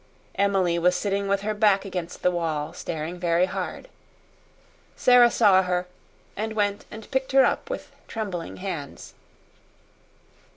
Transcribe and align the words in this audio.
Emily 0.33 0.79
was 0.79 0.95
sitting 0.95 1.27
with 1.27 1.41
her 1.41 1.53
back 1.53 1.85
against 1.85 2.23
the 2.23 2.31
wall, 2.31 2.73
staring 2.73 3.19
very 3.19 3.45
hard. 3.45 3.87
Sara 4.95 5.29
saw 5.29 5.61
her, 5.61 5.85
and 6.35 6.53
went 6.53 6.85
and 6.89 7.11
picked 7.11 7.33
her 7.33 7.45
up 7.45 7.69
with 7.69 7.91
trembling 8.07 8.57
hands. 8.57 9.13